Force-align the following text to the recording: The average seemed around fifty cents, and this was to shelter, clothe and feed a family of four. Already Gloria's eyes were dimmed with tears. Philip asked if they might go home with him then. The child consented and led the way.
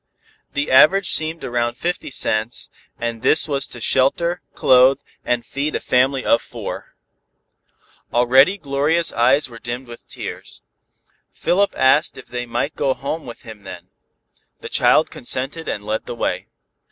The 0.53 0.71
average 0.71 1.11
seemed 1.11 1.43
around 1.43 1.75
fifty 1.77 2.09
cents, 2.09 2.71
and 2.97 3.21
this 3.21 3.47
was 3.47 3.67
to 3.67 3.79
shelter, 3.79 4.41
clothe 4.55 4.99
and 5.23 5.45
feed 5.45 5.75
a 5.75 5.79
family 5.79 6.25
of 6.25 6.41
four. 6.41 6.95
Already 8.11 8.57
Gloria's 8.57 9.13
eyes 9.13 9.47
were 9.47 9.59
dimmed 9.59 9.85
with 9.87 10.07
tears. 10.09 10.63
Philip 11.31 11.75
asked 11.77 12.17
if 12.17 12.25
they 12.25 12.47
might 12.47 12.75
go 12.75 12.95
home 12.95 13.27
with 13.27 13.43
him 13.43 13.61
then. 13.61 13.89
The 14.61 14.69
child 14.69 15.11
consented 15.11 15.67
and 15.67 15.85
led 15.85 16.07
the 16.07 16.15
way. 16.15 16.47